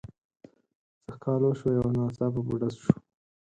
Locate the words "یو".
1.77-1.87